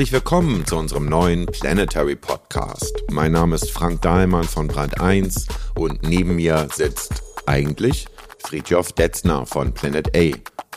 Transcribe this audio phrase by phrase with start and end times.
[0.00, 3.04] Herzlich willkommen zu unserem neuen Planetary Podcast.
[3.10, 8.06] Mein Name ist Frank Dahlmann von Brand 1 und neben mir sitzt eigentlich
[8.38, 10.30] Friedjof Detzner von Planet A.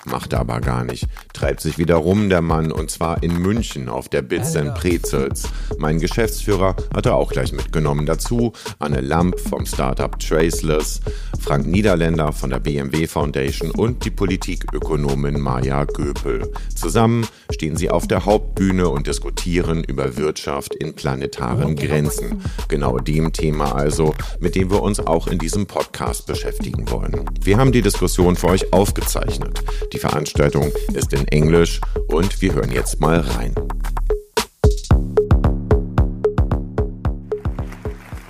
[0.04, 1.08] Macht er aber gar nicht.
[1.32, 5.44] Treibt sich wieder rum, der Mann, und zwar in München auf der Bits and Prezels.
[5.84, 8.05] Mein Geschäftsführer hat er auch gleich mitgenommen.
[8.05, 11.02] Dazu Anne Lamp vom Startup Traceless,
[11.42, 16.50] Frank Niederländer von der BMW Foundation und die Politikökonomin Maja Göpel.
[16.73, 22.42] Zusammen stehen sie auf der Hauptbühne und diskutieren über Wirtschaft in planetaren Grenzen.
[22.70, 27.26] Genau dem Thema also, mit dem wir uns auch in diesem Podcast beschäftigen wollen.
[27.42, 29.62] Wir haben die Diskussion für euch aufgezeichnet.
[29.92, 33.54] Die Veranstaltung ist in Englisch und wir hören jetzt mal rein.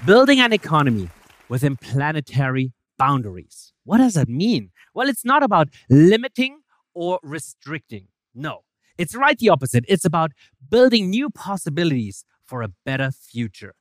[0.06, 1.10] Building an economy
[1.48, 3.72] within planetary boundaries.
[3.86, 4.72] What does that mean?
[4.94, 6.60] Well, it's not about limiting
[6.94, 8.08] or restricting.
[8.36, 8.64] No,
[8.98, 9.86] it's right the opposite.
[9.88, 10.32] It's about
[10.70, 13.76] building new possibilities for a better future.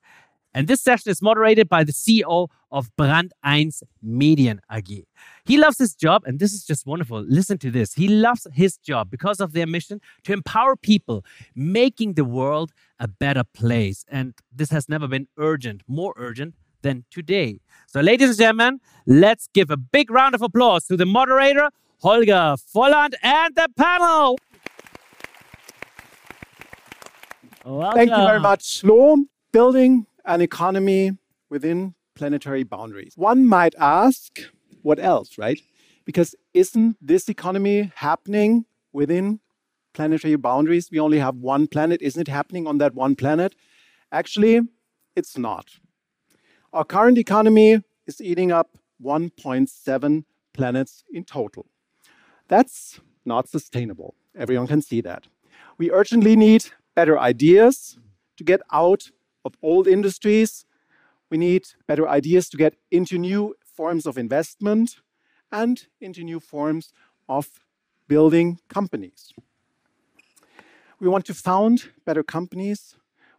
[0.55, 5.07] And this session is moderated by the CEO of brand eins Medien AG.
[5.45, 7.21] He loves his job, and this is just wonderful.
[7.21, 7.95] Listen to this.
[7.95, 13.07] He loves his job because of their mission to empower people, making the world a
[13.07, 14.05] better place.
[14.09, 17.61] And this has never been urgent, more urgent than today.
[17.87, 21.71] So, ladies and gentlemen, let's give a big round of applause to the moderator,
[22.01, 24.39] Holger Volland, and the panel.
[27.65, 27.97] Welcome.
[27.97, 29.19] Thank you very much, Lo.
[29.53, 31.17] Building an economy
[31.51, 33.15] within planetary boundaries.
[33.17, 34.41] One might ask,
[34.83, 35.61] what else, right?
[36.05, 39.41] Because isn't this economy happening within
[39.95, 40.91] planetary boundaries?
[40.91, 42.03] We only have one planet.
[42.03, 43.55] Isn't it happening on that one planet?
[44.11, 44.61] Actually,
[45.17, 45.79] it's not.
[46.73, 50.25] Our current economy is eating up 1.7
[50.55, 51.67] planets in total.
[52.49, 54.15] That's not sustainable.
[54.37, 55.27] Everyone can see that.
[55.79, 57.99] We urgently need better ideas
[58.37, 59.11] to get out
[59.45, 60.65] of old industries.
[61.33, 64.97] We need better ideas to get into new forms of investment
[65.51, 66.93] and into new forms
[67.27, 67.49] of
[68.07, 69.33] building companies.
[71.01, 72.97] We want to found better companies.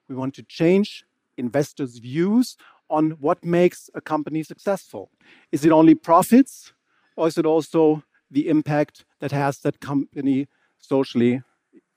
[0.10, 1.06] We want to change
[1.38, 2.58] investors' views
[2.90, 5.12] on what makes a company successful.
[5.52, 6.74] Is it only profits,
[7.16, 10.48] or is it also the impact that has that company
[10.80, 11.44] socially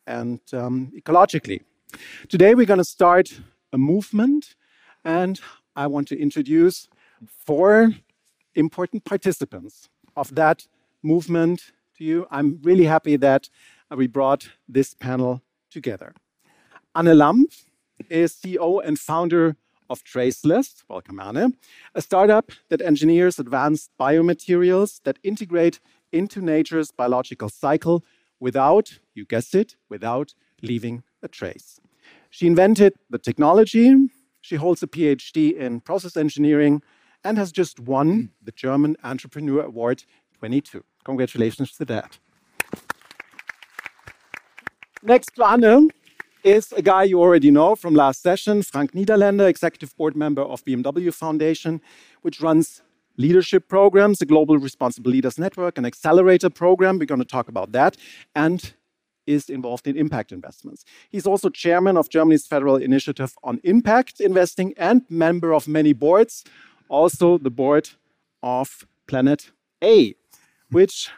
[0.07, 1.63] and um, ecologically?
[2.29, 3.41] Today, we're going to start
[3.73, 4.57] a movement.
[5.03, 5.41] And
[5.77, 6.89] I want to introduce
[7.45, 7.93] four
[8.55, 10.67] important participants of that
[11.03, 12.27] movement to you.
[12.31, 13.51] I'm really happy that
[13.95, 16.15] we brought this panel together.
[16.95, 17.53] Anne Lamp
[18.09, 19.57] is CEO and founder
[19.91, 21.55] of Traceless, welcome Anne,
[21.95, 25.79] a startup that engineers advanced biomaterials that integrate
[26.11, 28.03] into nature's biological cycle
[28.41, 30.33] without, you guessed it, without
[30.63, 31.81] leaving a trace.
[32.31, 33.95] She invented the technology.
[34.47, 36.81] She holds a PhD in process engineering
[37.25, 38.29] and has just won mm.
[38.41, 40.05] the German Entrepreneur Award
[40.39, 40.85] 22.
[41.05, 42.21] Congratulations to that.
[45.03, 45.91] Next to Anne
[46.45, 50.65] is a guy you already know from last session, Frank Niederländer, executive board member of
[50.65, 51.81] BMW Foundation,
[52.23, 52.83] which runs
[53.17, 57.01] leadership programs, the Global Responsible Leaders Network, an accelerator program.
[57.01, 57.97] We're going to talk about that.
[58.37, 58.75] And
[59.27, 60.85] is involved in impact investments.
[61.11, 66.45] He's also chairman of Germany's Federal Initiative on Impact Investing and member of many boards,
[66.89, 67.91] also the board
[68.43, 69.51] of Planet
[69.83, 70.15] A,
[70.71, 71.11] which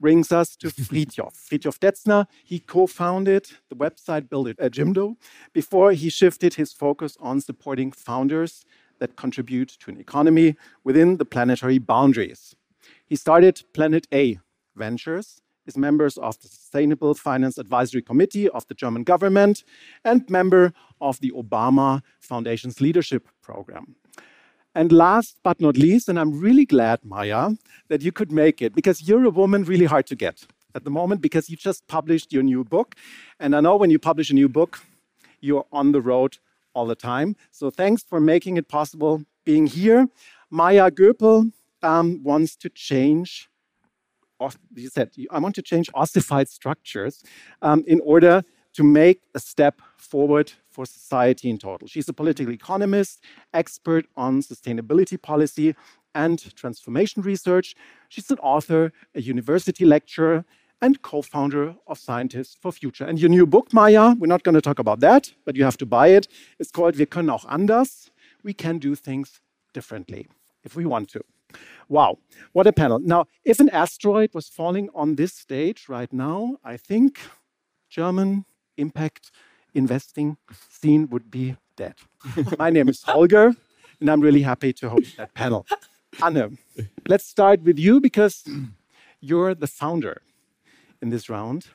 [0.00, 1.34] brings us to Fridtjof.
[1.34, 5.16] Fridtjof Detzner, he co-founded the website Build It at Jimdo
[5.52, 8.64] before he shifted his focus on supporting founders
[8.98, 12.54] that contribute to an economy within the planetary boundaries.
[13.06, 14.38] He started Planet A
[14.76, 19.64] Ventures, is members of the Sustainable Finance Advisory Committee of the German government
[20.04, 23.96] and member of the Obama Foundation's leadership program.
[24.74, 27.50] And last but not least, and I'm really glad, Maja,
[27.88, 30.90] that you could make it because you're a woman really hard to get at the
[30.90, 32.94] moment because you just published your new book.
[33.40, 34.80] And I know when you publish a new book,
[35.40, 36.38] you're on the road
[36.74, 37.34] all the time.
[37.50, 40.08] So thanks for making it possible being here.
[40.50, 41.52] Maja Göpel
[41.82, 43.49] um, wants to change
[44.74, 47.22] you said, I want to change ossified structures
[47.62, 48.42] um, in order
[48.74, 51.88] to make a step forward for society in total.
[51.88, 53.22] She's a political economist,
[53.52, 55.74] expert on sustainability policy
[56.14, 57.74] and transformation research.
[58.08, 60.44] She's an author, a university lecturer,
[60.82, 63.04] and co founder of Scientists for Future.
[63.04, 65.76] And your new book, Maja, we're not going to talk about that, but you have
[65.78, 66.28] to buy it.
[66.58, 68.10] It's called Wir können auch anders.
[68.42, 69.40] We can do things
[69.74, 70.26] differently
[70.64, 71.20] if we want to.
[71.90, 72.18] Wow,
[72.52, 73.00] what a panel.
[73.00, 77.18] Now, if an asteroid was falling on this stage right now, I think
[77.88, 78.44] German
[78.76, 79.32] impact
[79.74, 80.36] investing
[80.70, 81.94] scene would be dead.
[82.60, 83.56] My name is Holger,
[84.00, 85.66] and I'm really happy to host that panel.
[86.22, 86.58] Anne,
[87.08, 88.44] let's start with you because
[89.20, 90.22] you're the founder
[91.02, 91.66] in this round.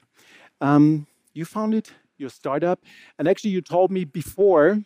[0.61, 2.79] Um, you founded your startup,
[3.19, 4.79] and actually, you told me before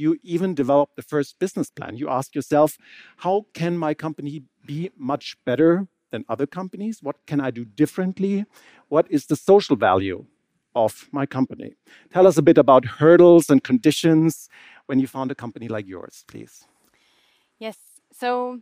[0.00, 1.96] you even developed the first business plan.
[1.96, 2.78] You asked yourself,
[3.18, 5.70] how can my company be much better
[6.12, 7.02] than other companies?
[7.02, 8.44] What can I do differently?
[8.88, 10.26] What is the social value
[10.74, 11.70] of my company?
[12.14, 14.48] Tell us a bit about hurdles and conditions
[14.86, 16.54] when you found a company like yours, please.
[17.58, 17.78] Yes.
[18.12, 18.60] So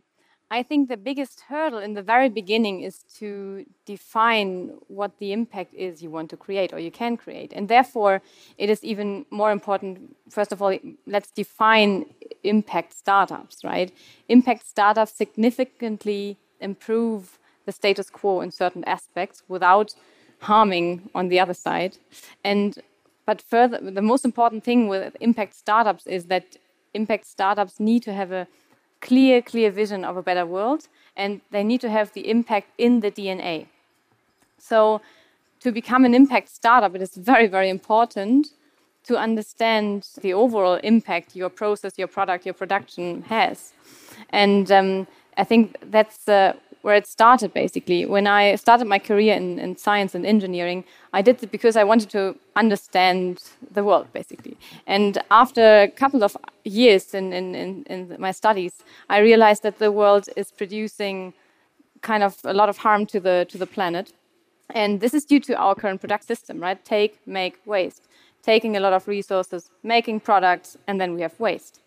[0.51, 5.75] I think the biggest hurdle in the very beginning is to define what the impact
[5.75, 7.53] is you want to create or you can create.
[7.53, 8.21] And therefore,
[8.57, 10.75] it is even more important, first of all,
[11.05, 12.05] let's define
[12.43, 13.91] impact startups, right?
[14.27, 19.93] Impact startups significantly improve the status quo in certain aspects without
[20.39, 21.97] harming on the other side.
[22.43, 22.79] And
[23.27, 26.57] but further, the most important thing with impact startups is that
[26.95, 28.47] impact startups need to have a
[29.01, 32.99] clear, clear vision of a better world, and they need to have the impact in
[33.01, 33.67] the DNA.
[34.57, 35.01] So,
[35.61, 38.47] to become an impact startup, it is very, very important
[39.03, 43.73] to understand the overall impact your process, your product, your production has.
[44.29, 48.05] And um, I think that's uh, where it started basically.
[48.05, 50.83] When I started my career in, in, science and engineering,
[51.13, 53.41] I did it because I wanted to understand
[53.71, 54.57] the world basically.
[54.87, 58.73] And after a couple of years in, in, in, in my studies,
[59.09, 61.33] I realized that the world is producing
[62.01, 64.13] kind of a lot of harm to the to the planet.
[64.69, 66.83] And this is due to our current product system, right?
[66.85, 68.03] Take, make, waste.
[68.43, 71.81] Taking a lot of resources, making products, and then we have waste.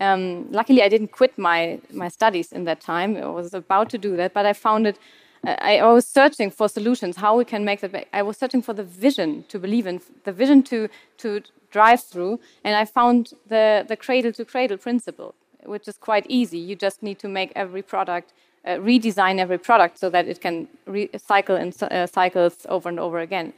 [0.00, 3.16] Um, luckily, I didn't quit my, my studies in that time.
[3.16, 4.98] I was about to do that, but I found it.
[5.44, 8.08] I, I was searching for solutions, how we can make that.
[8.12, 10.88] I was searching for the vision to believe in, the vision to,
[11.18, 15.34] to drive through, and I found the, the cradle to cradle principle,
[15.64, 16.58] which is quite easy.
[16.58, 18.32] You just need to make every product,
[18.64, 20.68] uh, redesign every product so that it can
[21.16, 23.52] cycle in uh, cycles over and over again.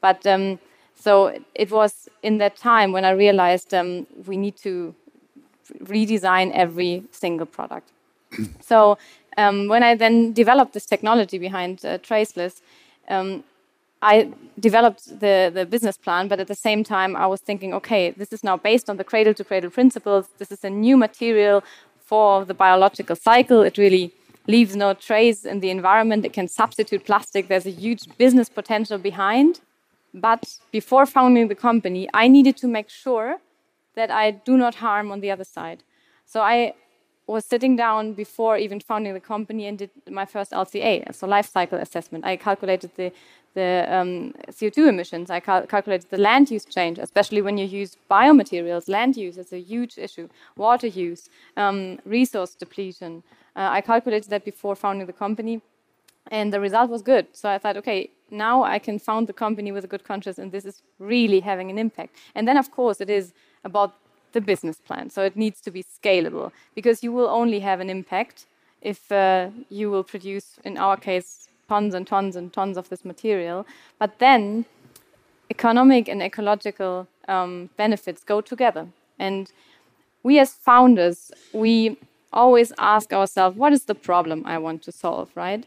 [0.00, 0.58] But um,
[0.94, 4.94] so it was in that time when I realized um, we need to
[5.82, 7.88] redesign every single product.
[8.60, 8.98] so
[9.36, 12.62] um, when I then developed this technology behind uh, Traceless,
[13.08, 13.44] um,
[14.02, 18.10] I developed the, the business plan, but at the same time, I was thinking, okay,
[18.10, 20.26] this is now based on the cradle to cradle principles.
[20.38, 21.62] This is a new material
[22.06, 23.60] for the biological cycle.
[23.62, 24.12] It really
[24.46, 26.24] leaves no trace in the environment.
[26.24, 27.48] It can substitute plastic.
[27.48, 29.60] There's a huge business potential behind.
[30.14, 33.38] But before founding the company, I needed to make sure
[33.94, 35.82] that I do not harm on the other side.
[36.24, 36.74] So I
[37.26, 41.48] was sitting down before even founding the company and did my first LCA, so life
[41.48, 42.24] cycle assessment.
[42.24, 43.12] I calculated the
[43.54, 45.28] the um, CO2 emissions.
[45.28, 48.88] I cal calculated the land use change, especially when you use biomaterials.
[48.88, 50.28] Land use is a huge issue.
[50.56, 53.22] Water use, um, resource depletion.
[53.56, 55.60] Uh, I calculated that before founding the company,
[56.30, 57.26] and the result was good.
[57.32, 60.52] So I thought, okay, now I can found the company with a good conscience, and
[60.52, 62.14] this is really having an impact.
[62.34, 63.32] And then, of course, it is
[63.64, 63.94] about
[64.32, 65.10] the business plan.
[65.10, 68.46] So it needs to be scalable because you will only have an impact
[68.80, 73.04] if uh, you will produce, in our case, tons and tons and tons of this
[73.04, 73.66] material.
[73.98, 74.64] But then
[75.50, 78.88] economic and ecological um, benefits go together.
[79.18, 79.52] And
[80.22, 81.96] we as founders, we
[82.32, 85.64] always ask ourselves, what is the problem I want to solve, right?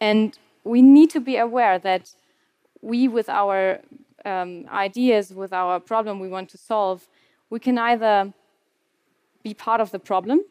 [0.00, 2.14] And we need to be aware that
[2.82, 3.80] we, with our
[4.24, 7.08] um, ideas, with our problem we want to solve,
[7.50, 8.32] we can either
[9.42, 10.44] be part of the problem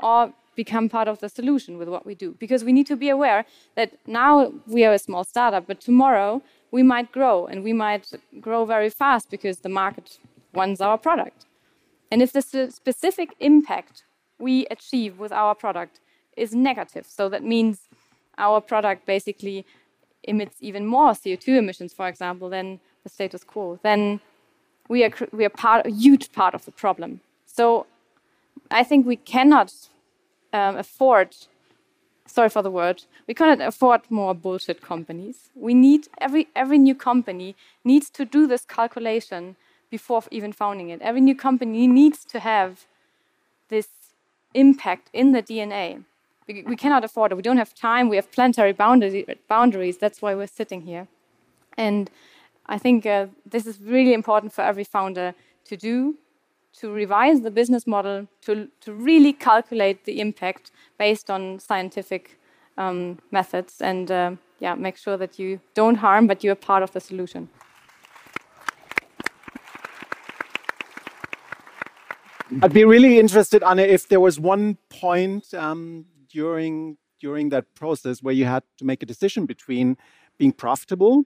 [0.00, 2.36] or become part of the solution with what we do.
[2.38, 3.44] Because we need to be aware
[3.74, 8.12] that now we are a small startup, but tomorrow we might grow and we might
[8.40, 10.18] grow very fast because the market
[10.52, 11.46] wants our product.
[12.10, 14.04] And if the specific impact
[14.38, 16.00] we achieve with our product
[16.36, 17.88] is negative, so that means
[18.36, 19.64] our product basically
[20.24, 24.20] emits even more CO2 emissions, for example, than the status quo, then
[24.88, 27.20] we are, we are part, a huge part of the problem.
[27.46, 27.86] So
[28.70, 29.72] I think we cannot
[30.52, 31.36] um, afford,
[32.26, 35.50] sorry for the word, we cannot afford more bullshit companies.
[35.54, 39.56] We need, every, every new company needs to do this calculation
[39.90, 41.02] before even founding it.
[41.02, 42.86] Every new company needs to have
[43.68, 43.88] this
[44.54, 46.04] impact in the DNA.
[46.48, 47.34] We, we cannot afford it.
[47.36, 48.08] We don't have time.
[48.08, 49.98] We have planetary boundaries.
[49.98, 51.08] That's why we're sitting here.
[51.76, 52.10] And
[52.66, 56.16] I think uh, this is really important for every founder to do,
[56.78, 62.38] to revise the business model, to, to really calculate the impact based on scientific
[62.78, 66.92] um, methods, and uh, yeah, make sure that you don't harm, but you're part of
[66.92, 67.48] the solution.
[72.62, 78.20] I'd be really interested, Anne, if there was one point um, during during that process
[78.22, 79.96] where you had to make a decision between
[80.38, 81.24] being profitable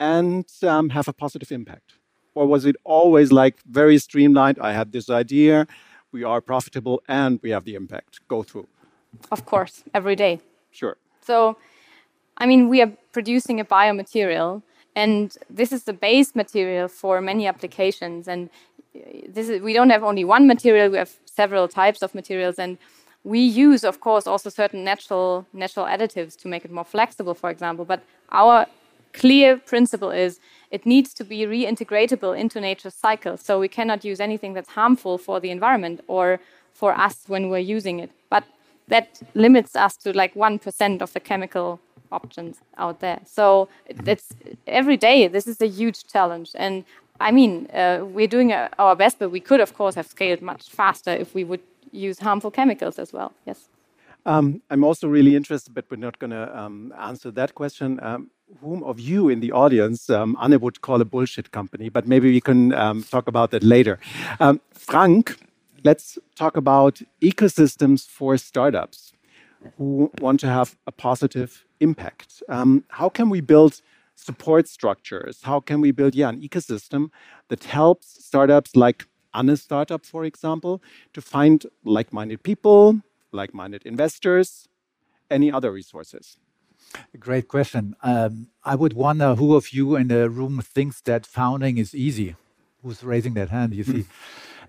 [0.00, 1.94] and um, have a positive impact,
[2.34, 4.58] or was it always like very streamlined?
[4.58, 5.66] I had this idea,
[6.10, 8.20] we are profitable, and we have the impact.
[8.26, 8.66] Go through.
[9.30, 10.40] Of course, every day.
[10.70, 10.96] Sure.
[11.20, 11.58] So,
[12.38, 14.62] I mean, we are producing a biomaterial,
[14.96, 18.26] and this is the base material for many applications.
[18.26, 18.48] And
[19.28, 22.78] this is, we don't have only one material; we have several types of materials, and
[23.22, 27.50] we use, of course, also certain natural natural additives to make it more flexible, for
[27.50, 27.84] example.
[27.84, 28.66] But our
[29.12, 30.40] clear principle is
[30.70, 33.36] it needs to be reintegratable into nature's cycle.
[33.36, 36.40] So we cannot use anything that's harmful for the environment or
[36.72, 38.10] for us when we're using it.
[38.28, 38.44] But
[38.88, 41.80] that limits us to like 1% of the chemical
[42.12, 43.20] options out there.
[43.24, 44.28] So it's
[44.66, 46.50] every day, this is a huge challenge.
[46.54, 46.84] And
[47.20, 50.70] I mean, uh, we're doing our best, but we could, of course, have scaled much
[50.70, 51.60] faster if we would
[51.92, 53.32] use harmful chemicals as well.
[53.46, 53.68] Yes.
[54.26, 57.98] Um, I'm also really interested, but we're not going to um, answer that question.
[58.02, 58.30] Um,
[58.60, 62.30] whom of you in the audience um, Anne would call a bullshit company, but maybe
[62.30, 63.98] we can um, talk about that later.
[64.40, 65.36] Um, Frank,
[65.84, 69.12] let's talk about ecosystems for startups
[69.76, 72.42] who want to have a positive impact.
[72.48, 73.80] Um, how can we build
[74.14, 75.40] support structures?
[75.42, 77.10] How can we build, yeah, an ecosystem
[77.48, 80.82] that helps startups like Anne's startup, for example,
[81.14, 83.00] to find like-minded people,
[83.32, 84.68] like-minded investors,
[85.30, 86.36] any other resources?
[87.18, 87.96] Great question.
[88.02, 92.36] Um, I would wonder who of you in the room thinks that founding is easy.
[92.82, 93.74] Who's raising that hand?
[93.74, 94.04] You see.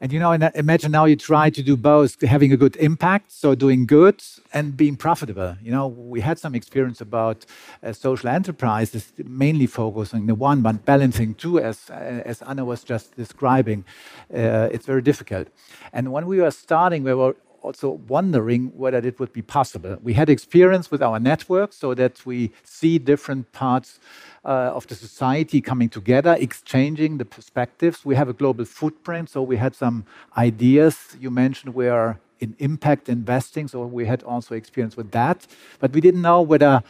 [0.01, 3.53] And you know, imagine now you try to do both, having a good impact, so
[3.53, 5.57] doing good and being profitable.
[5.61, 7.45] You know, we had some experience about
[7.83, 12.83] uh, social enterprises, mainly focusing the one, but balancing two, as uh, as Anne was
[12.83, 13.85] just describing.
[14.33, 15.49] Uh, it's very difficult.
[15.93, 19.97] And when we were starting, we were also wondering whether it would be possible.
[20.01, 23.99] We had experience with our network so that we see different parts
[24.43, 28.03] uh, of the society coming together, exchanging the perspectives.
[28.03, 30.05] We have a global footprint, so we had some
[30.37, 31.15] ideas.
[31.19, 35.45] You mentioned we are in impact investing, so we had also experience with that.
[35.79, 36.83] But we didn't know whether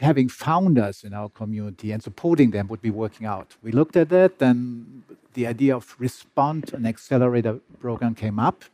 [0.00, 3.56] having founders in our community and supporting them would be working out.
[3.62, 5.02] We looked at that, and
[5.34, 8.64] the idea of Respond, an accelerator program, came up.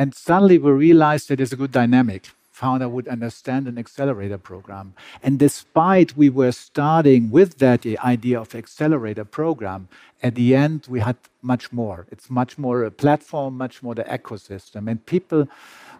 [0.00, 4.94] And suddenly we realized that there's a good dynamic founder would understand an accelerator program.
[5.22, 9.88] And despite we were starting with that idea of accelerator program,
[10.22, 12.06] at the end we had much more.
[12.10, 14.90] It's much more a platform, much more the ecosystem.
[14.90, 15.46] And people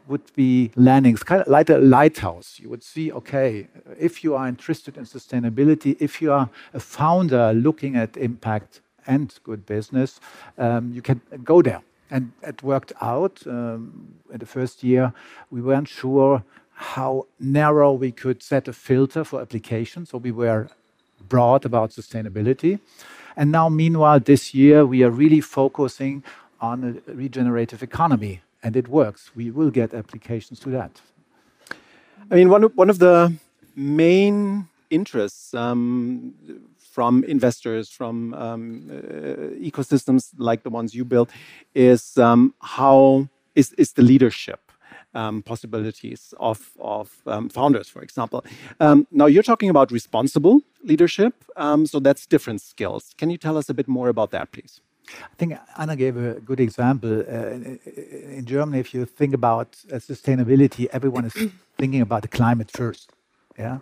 [0.08, 2.58] would be landing, kind of like a lighthouse.
[2.58, 7.52] You would see, okay, if you are interested in sustainability, if you are a founder
[7.52, 10.20] looking at impact and good business,
[10.56, 13.46] um, you can go there and it worked out.
[13.46, 15.12] Um, in the first year,
[15.50, 20.68] we weren't sure how narrow we could set a filter for applications, so we were
[21.28, 22.80] broad about sustainability.
[23.36, 26.24] And now, meanwhile, this year, we are really focusing
[26.60, 29.30] on a regenerative economy, and it works.
[29.34, 31.00] We will get applications to that.
[32.30, 33.34] I mean, one of, one of the
[33.76, 36.34] main interests um,
[36.90, 41.30] from investors, from um, uh, ecosystems like the ones you built,
[41.74, 44.60] is um, how is, is the leadership
[45.14, 48.44] um, possibilities of, of um, founders, for example.
[48.78, 53.14] Um, now, you're talking about responsible leadership, um, so that's different skills.
[53.18, 54.80] Can you tell us a bit more about that, please?
[55.08, 57.20] I think Anne gave a good example.
[57.20, 57.76] Uh,
[58.38, 61.34] in Germany, if you think about uh, sustainability, everyone is
[61.78, 63.10] thinking about the climate first.
[63.58, 63.78] Yeah.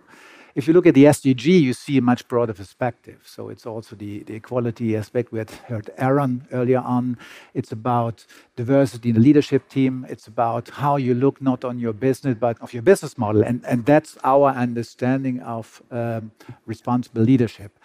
[0.55, 3.21] If you look at the SDG, you see a much broader perspective.
[3.25, 5.31] So it's also the, the equality aspect.
[5.31, 7.17] We had heard Aaron earlier on.
[7.53, 8.25] It's about
[8.55, 10.05] diversity in the leadership team.
[10.09, 13.43] It's about how you look not on your business, but of your business model.
[13.43, 16.31] And, and that's our understanding of um,
[16.65, 17.77] responsible leadership.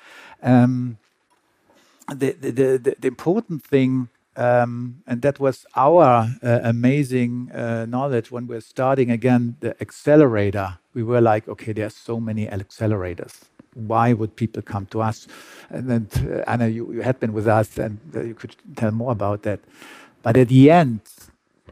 [0.43, 0.99] Um,
[2.15, 8.31] the, the, the, the important thing um, and that was our uh, amazing uh, knowledge
[8.31, 10.79] when we're starting again the accelerator.
[10.93, 13.43] We were like, okay, there's so many accelerators.
[13.75, 15.27] Why would people come to us?
[15.71, 18.91] And then, uh, Anne, you, you, had been with us, and uh, you could tell
[18.93, 19.61] more about that.
[20.23, 21.01] But at the end,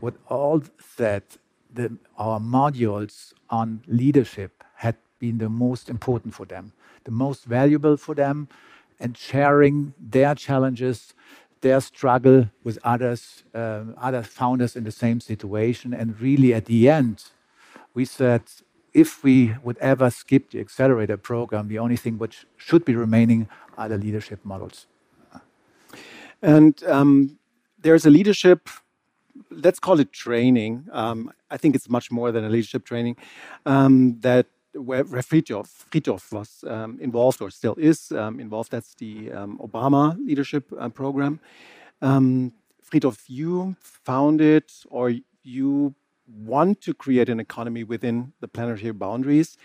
[0.01, 0.63] what all
[0.97, 1.23] said,
[1.73, 6.73] the, our modules on leadership had been the most important for them,
[7.05, 8.49] the most valuable for them,
[8.99, 11.15] and sharing their challenges
[11.63, 15.95] their struggle with others, um, other founders in the same situation.
[15.95, 17.25] And really, at the end,
[17.95, 18.43] we said
[18.93, 23.49] if we would ever skip the accelerator program, the only thing which should be remaining
[23.79, 24.87] are the leadership models.
[26.43, 27.39] And um,
[27.81, 28.69] there's a leadership,
[29.51, 30.87] let's call it training.
[30.93, 33.17] Um, I think it's much more than a leadership training
[33.65, 38.71] um, that where, where Fridtjof, was um, involved or still is um, involved.
[38.71, 41.41] That's the um, Obama leadership uh, program.
[42.01, 42.53] Um,
[42.89, 45.13] Fridtjof, you founded or
[45.43, 45.95] you
[46.27, 49.57] want to create an economy within the planetary boundaries.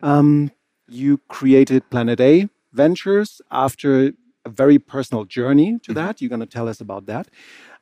[0.00, 0.50] Um,
[0.88, 4.12] you created Planet A Ventures after
[4.44, 5.94] a very personal journey to mm-hmm.
[5.94, 6.20] that.
[6.20, 7.28] You're going to tell us about that.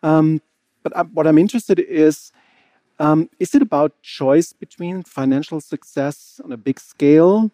[0.03, 0.41] Um,
[0.83, 2.33] but uh, what I'm interested in is
[3.01, 7.51] um, is it about choice between financial success on a big scale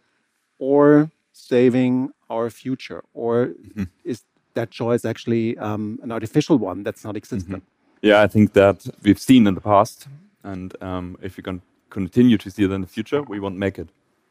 [0.58, 3.04] or saving our future?
[3.14, 3.84] Or mm-hmm.
[4.04, 4.24] is
[4.54, 7.62] that choice actually um, an artificial one that's not existent?
[7.62, 8.08] Mm-hmm.
[8.08, 10.08] Yeah, I think that we've seen in the past.
[10.42, 13.78] And um, if we can continue to see it in the future, we won't make
[13.78, 13.88] it.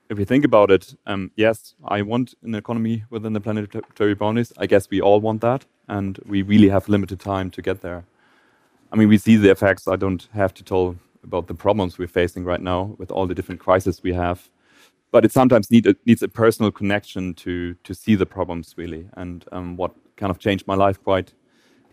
[0.10, 4.54] If we think about it, um, yes, I want an economy within the planetary boundaries.
[4.58, 5.66] I guess we all want that.
[5.88, 8.04] And we really have limited time to get there.
[8.92, 9.88] I mean, we see the effects.
[9.88, 13.36] I don't have to tell about the problems we're facing right now with all the
[13.36, 14.50] different crises we have.
[15.12, 19.08] But it sometimes need a, needs a personal connection to to see the problems really.
[19.14, 21.34] And um, what kind of changed my life quite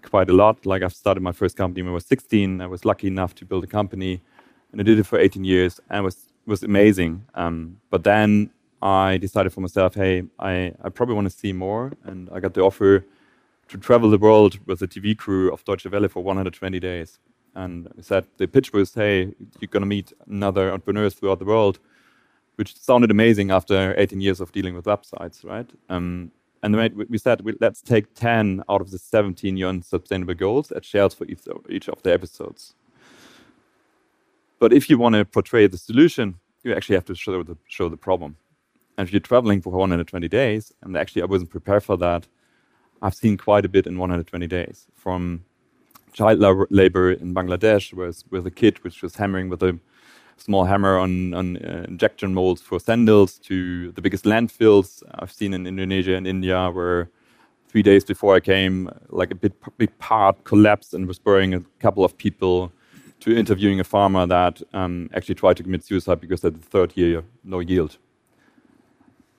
[0.02, 0.66] quite a lot.
[0.66, 2.60] Like I've started my first company when I was 16.
[2.60, 4.20] I was lucky enough to build a company,
[4.72, 7.24] and I did it for 18 years, and it was was amazing.
[7.34, 8.50] Um, but then
[8.82, 12.54] I decided for myself, hey, I, I probably want to see more, and I got
[12.54, 13.04] the offer
[13.72, 17.18] to travel the world with the TV crew of Deutsche Welle for 120 days.
[17.54, 21.78] And said the pitch was, hey, you're going to meet another entrepreneurs throughout the world,
[22.56, 25.68] which sounded amazing after 18 years of dealing with websites, right?
[25.88, 26.76] Um, and
[27.08, 31.24] we said, let's take 10 out of the 17 UN sustainable goals at shares for
[31.24, 32.74] each, each of the episodes.
[34.58, 37.88] But if you want to portray the solution, you actually have to show the, show
[37.88, 38.36] the problem.
[38.96, 42.28] And if you're traveling for 120 days, and actually I wasn't prepared for that,
[43.02, 45.44] I've seen quite a bit in 120 days from
[46.12, 46.38] child
[46.70, 49.78] labor in Bangladesh, was with a kid which was hammering with a
[50.36, 55.52] small hammer on, on uh, injection molds for sandals, to the biggest landfills I've seen
[55.52, 57.10] in Indonesia and India, where
[57.68, 61.60] three days before I came, like a big, big part collapsed and was burying a
[61.80, 62.72] couple of people,
[63.20, 66.96] to interviewing a farmer that um, actually tried to commit suicide because at the third
[66.96, 67.96] year, no yield.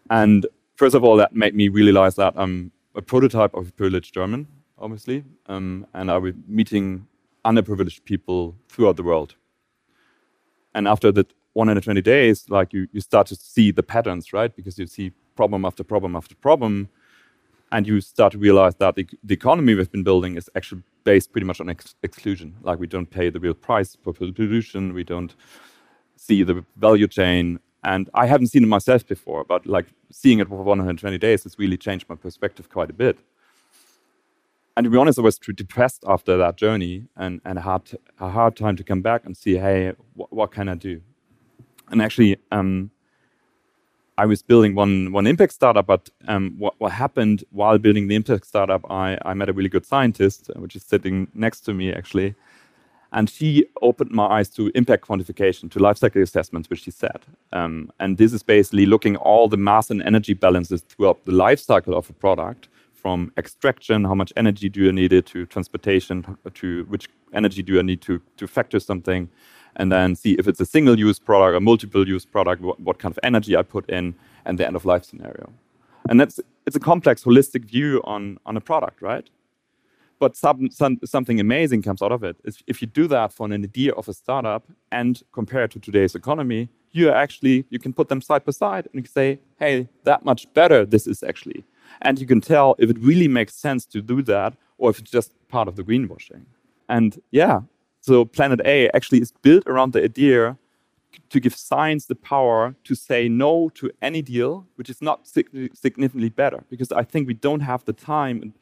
[0.09, 0.45] And
[0.77, 4.47] first of all, that made me realize that I'm a prototype of a privileged German
[4.83, 7.07] obviously, um, and I was meeting
[7.45, 9.35] underprivileged people throughout the world.
[10.75, 14.53] And after the 120 days, like you, you start to see the patterns, right?
[14.55, 16.89] Because you see problem after problem after problem,
[17.71, 21.31] and you start to realize that the, the economy we've been building is actually based
[21.31, 22.55] pretty much on ex exclusion.
[22.61, 25.35] Like we don't pay the real price for pollution, we don't
[26.15, 27.59] see the value chain.
[27.83, 31.59] And I haven't seen it myself before, but like seeing it for 120 days has
[31.59, 33.17] really changed my perspective quite a bit
[34.75, 38.55] and to be honest, I was depressed after that journey and, and had a hard
[38.55, 41.01] time to come back and see, hey, wh what can I do?
[41.91, 42.89] And actually, um,
[44.17, 48.15] I was building one one impact startup, but um, what, what happened while building the
[48.15, 51.93] impact startup, I, I met a really good scientist, which is sitting next to me
[51.93, 52.35] actually,
[53.13, 57.21] and she opened my eyes to impact quantification, to life cycle assessments, which she said.
[57.53, 61.59] Um, and this is basically looking all the mass and energy balances throughout the life
[61.59, 66.37] cycle of a product from extraction, how much energy do you need it to transportation,
[66.53, 69.29] to which energy do I need to, to factor something,
[69.75, 72.99] and then see if it's a single use product or multiple use product, what, what
[72.99, 75.51] kind of energy I put in, and the end of life scenario.
[76.09, 79.29] And that's it's a complex, holistic view on, on a product, right?
[80.23, 82.37] But some, some, something amazing comes out of it.
[82.65, 86.15] If you do that for an idea of a startup and compare it to today's
[86.15, 89.89] economy, you actually you can put them side by side and you can say, hey,
[90.05, 91.65] that much better this is actually
[92.01, 95.11] and you can tell if it really makes sense to do that or if it's
[95.11, 96.45] just part of the greenwashing.
[96.87, 97.59] And yeah,
[97.99, 100.57] so Planet A actually is built around the idea
[101.31, 106.29] to give science the power to say no to any deal which is not significantly
[106.29, 108.53] better because I think we don't have the time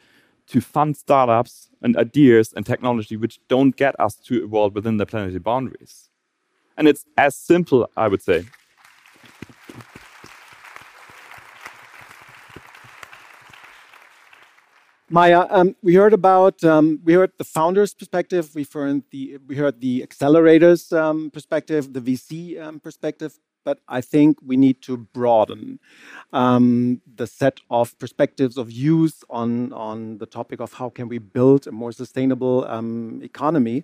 [0.51, 5.05] to fund startups and ideas and technology which don't get us to world within the
[5.05, 6.09] planetary boundaries.
[6.77, 8.45] And it's as simple, I would say.
[15.09, 18.55] Maja, um, we heard about um, we heard the founders' perspective.
[18.55, 23.37] We heard the we heard the accelerators' um, perspective, the VC um, perspective.
[23.63, 25.79] But I think we need to broaden
[26.33, 31.19] um, the set of perspectives of use on on the topic of how can we
[31.19, 33.83] build a more sustainable um, economy.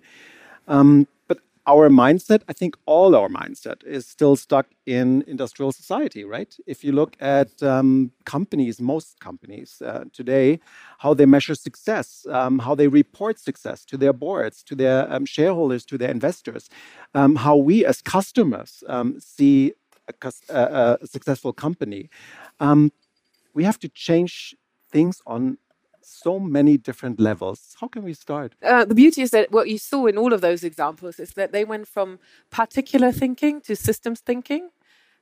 [1.28, 6.56] but our mindset, I think all our mindset is still stuck in industrial society, right?
[6.66, 10.60] If you look at um, companies, most companies uh, today,
[10.98, 15.26] how they measure success, um, how they report success to their boards, to their um,
[15.26, 16.70] shareholders, to their investors,
[17.14, 19.74] um, how we as customers um, see
[20.08, 22.08] a, a, a, successful company.
[22.60, 22.92] Um,
[23.52, 24.56] we have to change
[24.90, 25.58] things on
[26.08, 27.76] so many different levels.
[27.80, 28.54] How can we start?
[28.62, 31.52] Uh, the beauty is that what you saw in all of those examples is that
[31.52, 32.18] they went from
[32.50, 34.70] particular thinking to systems thinking.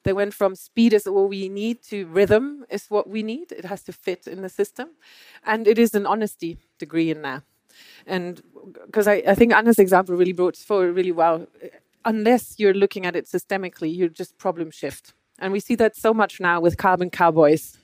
[0.05, 3.51] They went from speed is all we need to rhythm is what we need.
[3.51, 4.91] It has to fit in the system.
[5.45, 7.43] And it is an honesty degree in there.
[8.07, 8.41] And
[8.87, 11.47] because I, I think Anne's example really brought forward really well.
[12.05, 15.13] Unless you're looking at it systemically, you just problem shift.
[15.39, 17.79] And we see that so much now with carbon cowboys.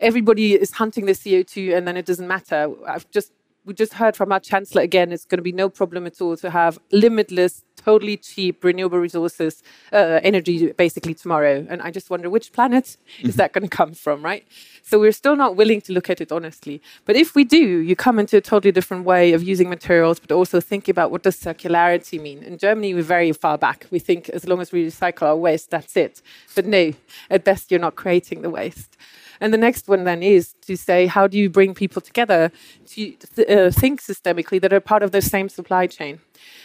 [0.00, 2.72] Everybody is hunting the CO2 and then it doesn't matter.
[2.86, 3.32] I've just
[3.64, 6.36] we just heard from our chancellor again it's going to be no problem at all
[6.36, 11.66] to have limitless totally cheap renewable resources uh, energy basically tomorrow.
[11.68, 13.28] And i just wonder which planet mm-hmm.
[13.28, 14.46] is that going to come from right?
[14.82, 16.80] So we're still not willing to look at it honestly.
[17.04, 20.32] But if we do you come into a totally different way of using materials but
[20.32, 22.42] also think about what does circularity mean.
[22.42, 23.86] In germany we're very far back.
[23.90, 26.22] We think as long as we recycle our waste that's it.
[26.54, 26.92] But no
[27.30, 28.96] at best you're not creating the waste
[29.44, 32.50] and the next one then is to say, how do you bring people together
[32.86, 33.14] to
[33.46, 36.18] uh, think systemically that are part of the same supply chain?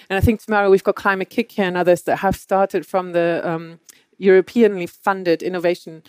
[0.10, 3.42] And I think tomorrow we've got Climate-KIC here and others that have started from the
[3.44, 3.82] um,
[4.18, 6.04] Europeanly funded innovation.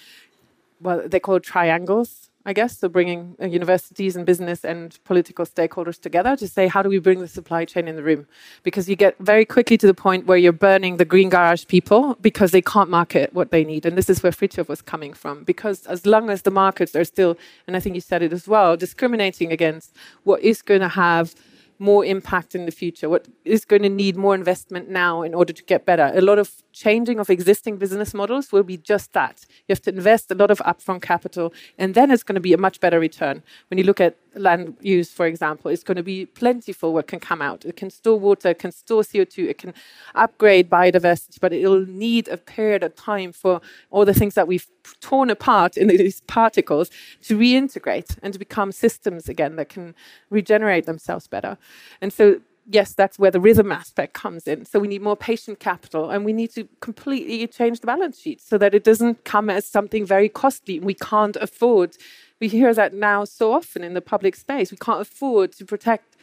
[0.80, 6.00] Well, they call triangles I guess, so bringing uh, universities and business and political stakeholders
[6.00, 8.26] together to say, how do we bring the supply chain in the room?
[8.62, 12.16] Because you get very quickly to the point where you're burning the green garage people
[12.22, 13.84] because they can't market what they need.
[13.84, 15.44] And this is where Fridtjof was coming from.
[15.44, 18.48] Because as long as the markets are still, and I think you said it as
[18.48, 21.34] well, discriminating against what is going to have
[21.80, 25.52] more impact in the future, what is going to need more investment now in order
[25.52, 26.12] to get better.
[26.14, 29.46] A lot of changing of existing business models will be just that.
[29.66, 32.52] You have to invest a lot of upfront capital, and then it's going to be
[32.52, 33.42] a much better return.
[33.68, 37.20] When you look at land use, for example, is going to be plentiful what can
[37.20, 37.64] come out.
[37.64, 39.74] It can store water, it can store CO2, it can
[40.14, 44.66] upgrade biodiversity, but it'll need a period of time for all the things that we've
[45.00, 46.90] torn apart in these particles
[47.22, 49.94] to reintegrate and to become systems again that can
[50.30, 51.58] regenerate themselves better.
[52.00, 54.64] And so, yes, that's where the rhythm aspect comes in.
[54.64, 58.40] So we need more patient capital and we need to completely change the balance sheet
[58.40, 60.78] so that it doesn't come as something very costly.
[60.78, 61.96] We can't afford.
[62.40, 64.70] We hear that now so often in the public space.
[64.70, 66.16] We can't afford to protect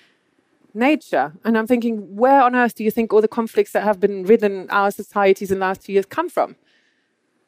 [0.74, 1.34] nature.
[1.44, 4.24] And I'm thinking, where on earth do you think all the conflicts that have been
[4.24, 6.56] ridden our societies in the last two years come from?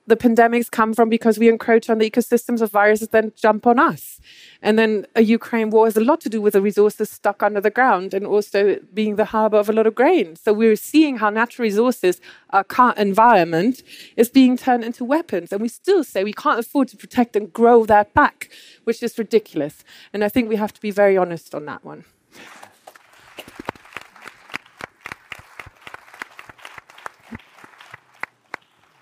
[0.09, 3.79] The pandemics come from because we encroach on the ecosystems of viruses then jump on
[3.79, 4.19] us.
[4.61, 7.61] And then a Ukraine war has a lot to do with the resources stuck under
[7.61, 10.35] the ground and also being the harbor of a lot of grain.
[10.35, 12.19] So we're seeing how natural resources,
[12.49, 13.83] our current environment,
[14.17, 15.53] is being turned into weapons.
[15.53, 18.49] And we still say we can't afford to protect and grow that back,
[18.83, 19.83] which is ridiculous.
[20.11, 22.03] And I think we have to be very honest on that one.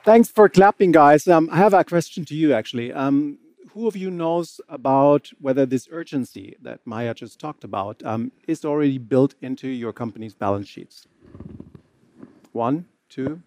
[0.07, 1.27] Thanks for clapping, guys.
[1.27, 2.93] Um, I have a question to you, actually.
[2.93, 3.39] Um,
[3.73, 8.63] who of you knows about whether this urgency that Maja just talked about um, is
[8.63, 11.07] already built into your company's balance sheets?
[12.53, 13.41] One, two,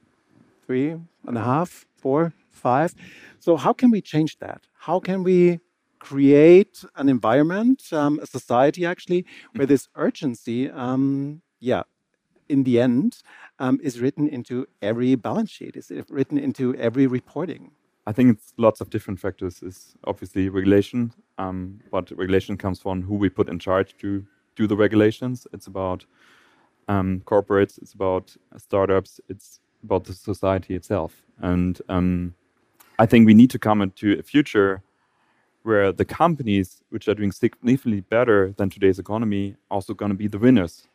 [0.67, 0.91] three
[1.27, 2.95] and a half, four, five.
[3.39, 4.61] So, how can we change that?
[4.75, 5.61] How can we
[5.99, 11.85] create an environment, um, a society actually, where this urgency, um, yeah,
[12.51, 13.23] in the end,
[13.59, 17.71] um, is written into every balance sheet, is written into every reporting?
[18.07, 19.63] I think it's lots of different factors.
[19.63, 24.25] Is obviously regulation, um, but regulation comes from who we put in charge to
[24.57, 25.47] do the regulations.
[25.53, 26.05] It's about
[26.89, 31.23] um, corporates, it's about startups, it's about the society itself.
[31.39, 32.35] And um,
[32.99, 34.83] I think we need to come into a future
[35.63, 40.27] where the companies which are doing significantly better than today's economy also going to be
[40.27, 40.89] the winners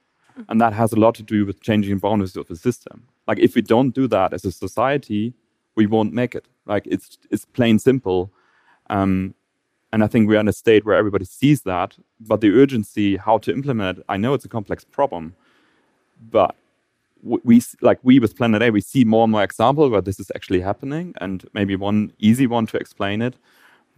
[0.49, 3.07] and that has a lot to do with changing boundaries of the system.
[3.27, 5.33] Like if we don't do that as a society,
[5.75, 6.47] we won't make it.
[6.65, 8.31] Like it's it's plain simple.
[8.89, 9.33] Um,
[9.91, 13.37] and I think we're in a state where everybody sees that, but the urgency, how
[13.39, 15.35] to implement it, I know it's a complex problem,
[16.31, 16.55] but
[17.21, 20.31] we like we with Planet A, we see more and more examples where this is
[20.35, 23.35] actually happening, and maybe one easy one to explain it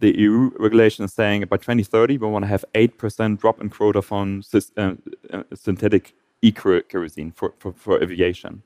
[0.00, 4.02] the EU regulation is saying by 2030 we want to have 8% drop in quota
[4.02, 4.92] from uh,
[5.32, 8.62] uh, synthetic e-kerosene for, for, for aviation.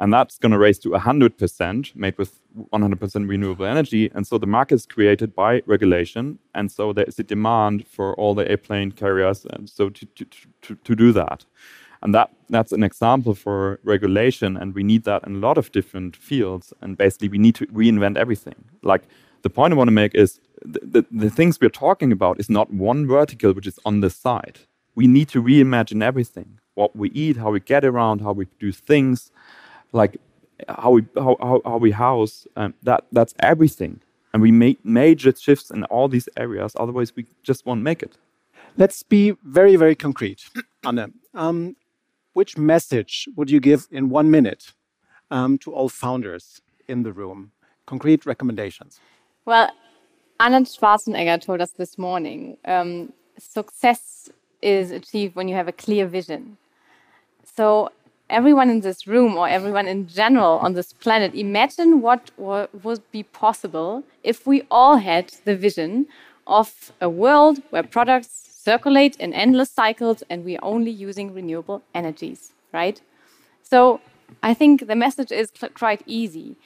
[0.00, 2.40] And that's going to raise to 100% made with
[2.72, 4.10] 100% renewable energy.
[4.14, 6.38] And so the market is created by regulation.
[6.54, 10.24] And so there is a demand for all the airplane carriers and so to, to,
[10.62, 11.44] to, to do that.
[12.02, 15.72] And that, that's an example for regulation, and we need that in a lot of
[15.72, 16.72] different fields.
[16.80, 18.54] And basically, we need to reinvent everything.
[18.82, 19.02] Like
[19.42, 22.48] the point I want to make is the, the, the things we're talking about is
[22.48, 24.60] not one vertical which is on the side.
[24.94, 28.70] We need to reimagine everything what we eat, how we get around, how we do
[28.70, 29.32] things,
[29.92, 30.16] like
[30.68, 32.46] how we, how, how, how we house.
[32.56, 34.00] Um, that, that's everything.
[34.32, 38.16] And we make major shifts in all these areas, otherwise, we just won't make it.
[38.76, 40.40] Let's be very, very concrete,
[40.84, 41.14] Anne.
[41.34, 41.76] Um,
[42.34, 44.72] which message would you give in one minute
[45.30, 47.50] um, to all founders in the room?
[47.86, 49.00] Concrete recommendations.
[49.44, 49.72] Well,
[50.38, 54.30] Arnold Schwarzenegger told us this morning um, success
[54.62, 56.56] is achieved when you have a clear vision.
[57.56, 57.90] So,
[58.30, 63.22] everyone in this room, or everyone in general on this planet, imagine what would be
[63.22, 66.06] possible if we all had the vision
[66.46, 68.28] of a world where products
[68.68, 73.00] circulate in endless cycles and we're only using renewable energies, right?
[73.62, 74.00] So
[74.42, 76.56] I think the message is quite easy.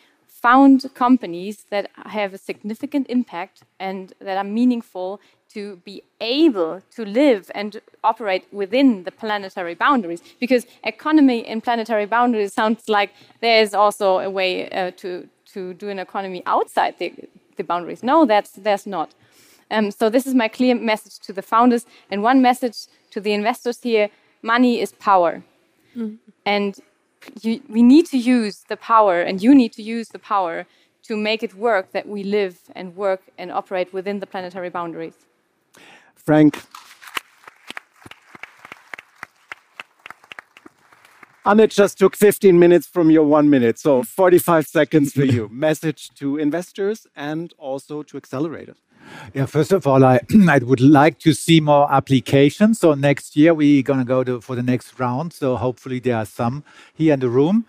[0.42, 5.20] Found companies that have a significant impact and that are meaningful
[5.54, 10.22] to be able to live and operate within the planetary boundaries.
[10.40, 15.74] Because economy in planetary boundaries sounds like there is also a way uh, to, to
[15.74, 17.12] do an economy outside the,
[17.56, 18.02] the boundaries.
[18.02, 19.10] No, that's, there's not.
[19.72, 23.32] Um, so this is my clear message to the founders, and one message to the
[23.32, 24.10] investors here:
[24.42, 25.42] money is power,
[25.96, 26.18] mm.
[26.44, 26.78] and
[27.42, 30.66] you, we need to use the power, and you need to use the power
[31.04, 35.14] to make it work that we live and work and operate within the planetary boundaries.
[36.14, 36.62] Frank.
[41.44, 45.48] Anne just took 15 minutes from your one minute, so 45 seconds for you.
[45.50, 48.76] Message to investors and also to accelerators.
[49.34, 52.80] Yeah, first of all, I, I would like to see more applications.
[52.80, 55.32] So next year we're going to go to, for the next round.
[55.32, 57.66] So hopefully there are some here in the room.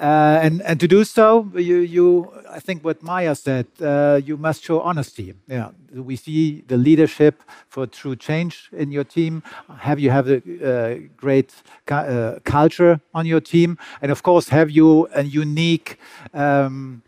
[0.00, 4.36] Uh, and, and to do so, you, you I think what Maja said, uh, you
[4.36, 5.34] must show honesty.
[5.46, 9.42] Yeah, we see the leadership for true change in your team.
[9.78, 11.54] Have you have a uh, great
[11.88, 15.98] uh, culture on your team, and of course, have you a unique.
[16.34, 17.02] Um,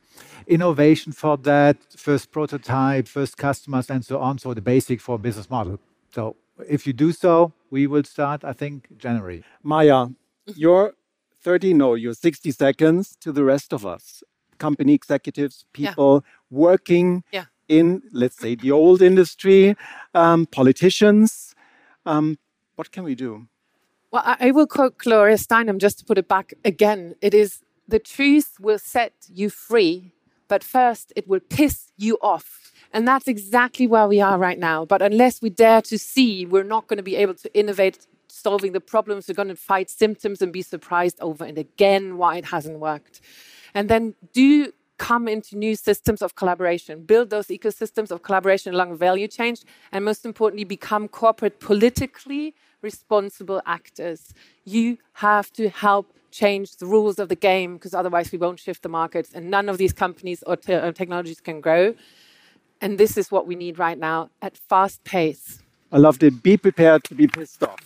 [0.46, 4.38] innovation for that, first prototype, first customers, and so on.
[4.38, 5.80] So the basic for business model.
[6.12, 6.36] So
[6.68, 9.44] if you do so, we will start, I think, January.
[9.62, 10.08] Maja,
[10.46, 10.94] you're
[11.42, 14.22] 30, no, you're 60 seconds to the rest of us,
[14.58, 16.30] company executives, people yeah.
[16.50, 17.44] working yeah.
[17.68, 19.76] in, let's say, the old industry,
[20.14, 21.54] um, politicians.
[22.06, 22.38] Um,
[22.76, 23.46] what can we do?
[24.10, 27.16] Well, I will quote Gloria Steinem just to put it back again.
[27.20, 30.13] It is the truth will set you free
[30.54, 32.70] but first it will piss you off.
[32.92, 34.84] And that's exactly where we are right now.
[34.84, 38.70] But unless we dare to see, we're not going to be able to innovate solving
[38.70, 39.26] the problems.
[39.26, 43.20] We're going to fight symptoms and be surprised over and again why it hasn't worked.
[43.74, 48.96] And then do come into new systems of collaboration, build those ecosystems of collaboration along
[48.96, 49.54] value chain,
[49.92, 54.32] and most importantly, become corporate politically responsible actors.
[54.64, 58.82] You have to help change the rules of the game because otherwise we won't shift
[58.82, 61.94] the markets and none of these companies or te technologies can grow.
[62.80, 65.62] And this is what we need right now at fast pace.
[65.92, 66.42] I loved it.
[66.42, 67.78] Be prepared to be pissed off.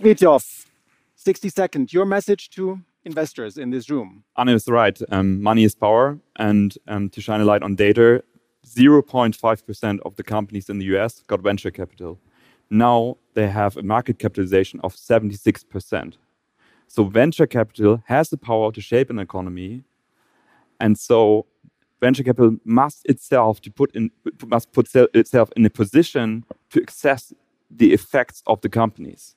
[0.00, 0.66] Fridtjof,
[1.22, 1.92] 60 seconds.
[1.92, 4.24] Your message to investors in this room.
[4.38, 4.98] Anne is right.
[5.10, 6.18] Um, money is power.
[6.36, 8.24] And um, to shine a light on data,
[8.66, 12.18] 0.5% of the companies in the US got venture capital.
[12.70, 16.14] Now they have a market capitalization of 76%.
[16.88, 19.84] So venture capital has the power to shape an economy.
[20.80, 21.44] And so
[22.00, 24.10] venture capital must itself to put in
[24.46, 27.34] must put itself in a position to assess
[27.70, 29.36] the effects of the companies.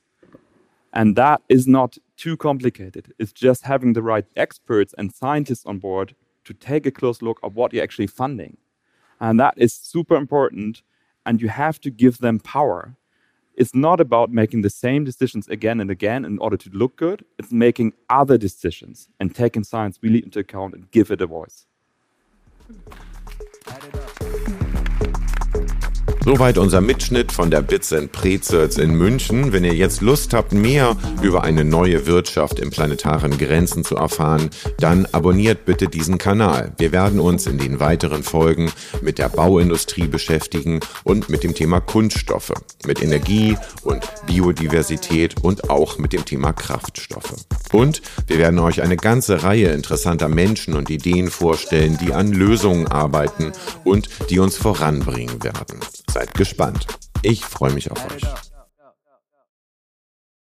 [0.94, 3.12] And that is not too complicated.
[3.18, 7.38] It's just having the right experts and scientists on board to take a close look
[7.44, 8.56] at what you're actually funding.
[9.20, 10.82] And that is super important.
[11.26, 12.96] And you have to give them power
[13.56, 17.24] it's not about making the same decisions again and again in order to look good.
[17.38, 21.66] It's making other decisions and taking science really into account and give it a voice.
[26.24, 29.52] Soweit unser Mitschnitt von der Bits and Prezels in München.
[29.52, 34.48] Wenn ihr jetzt Lust habt, mehr über eine neue Wirtschaft im planetaren Grenzen zu erfahren,
[34.78, 36.72] dann abonniert bitte diesen Kanal.
[36.78, 41.80] Wir werden uns in den weiteren Folgen mit der Bauindustrie beschäftigen und mit dem Thema
[41.80, 42.54] Kunststoffe,
[42.86, 47.34] mit Energie und Biodiversität und auch mit dem Thema Kraftstoffe.
[47.72, 52.86] Und wir werden euch eine ganze Reihe interessanter Menschen und Ideen vorstellen, die an Lösungen
[52.88, 53.52] arbeiten
[53.84, 55.80] und die uns voranbringen werden.
[56.10, 56.86] Seid gespannt.
[57.22, 58.22] Ich freue mich auf euch.